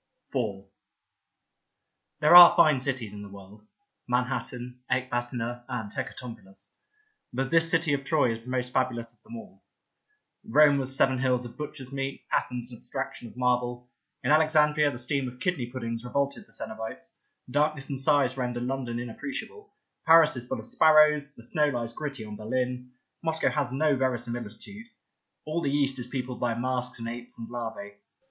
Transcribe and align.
Beauty 0.31 0.41
49 0.41 0.63
IV 0.63 0.69
THERE 2.21 2.35
are 2.35 2.55
fine 2.55 2.79
cities 2.79 3.13
in 3.13 3.21
the 3.21 3.29
world— 3.29 3.67
Manhattan, 4.07 4.79
Ecbatana 4.89 5.63
and 5.69 5.91
Hecatompylus— 5.93 6.71
but 7.35 7.51
this 7.51 7.69
city 7.69 7.93
of 7.93 8.03
Troy 8.03 8.31
is 8.33 8.43
the 8.43 8.49
most 8.49 8.73
fabulous 8.73 9.13
of 9.13 9.21
them 9.21 9.35
all. 9.37 9.63
Rome 10.43 10.79
was 10.79 10.95
seven 10.95 11.19
hills 11.19 11.45
of 11.45 11.55
butcher's 11.55 11.91
meat, 11.91 12.25
Athens 12.31 12.71
an 12.71 12.77
abstraction 12.77 13.27
of 13.27 13.37
marble, 13.37 13.91
in 14.23 14.31
Alexandria 14.31 14.89
the 14.89 14.97
steam 14.97 15.27
of 15.27 15.39
kidney 15.39 15.67
puddings 15.67 16.03
revolted 16.03 16.47
the 16.47 16.51
coenobites, 16.51 17.17
darkness 17.51 17.87
and 17.89 17.99
size 17.99 18.37
render 18.37 18.59
London 18.59 18.97
inappreciable, 18.97 19.71
Paris 20.07 20.35
is 20.35 20.47
full 20.47 20.57
of 20.59 20.65
sparrows, 20.65 21.35
the 21.35 21.43
snow 21.43 21.67
lies 21.69 21.93
gritty 21.93 22.25
on 22.25 22.37
BerHn, 22.37 22.89
Moscow 23.23 23.51
has 23.51 23.71
no 23.71 23.95
veri 23.95 24.17
similitude, 24.17 24.87
all 25.45 25.61
the 25.61 25.69
East 25.69 25.99
is 25.99 26.07
peopled 26.07 26.39
by 26.39 26.55
masks 26.55 26.97
and 26.97 27.07
apes 27.07 27.37
and 27.37 27.47
larvae. 27.51 27.97